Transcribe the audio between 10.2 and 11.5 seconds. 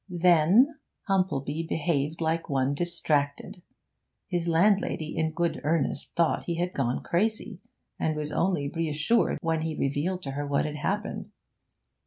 to her what had happened.